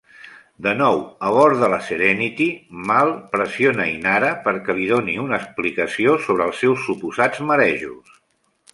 [0.67, 0.95] De nou
[1.27, 2.47] a bord de la Serenity,
[2.91, 8.21] Mal pressiona Inara perquè li doni una explicació sobre els seus suposats marejos.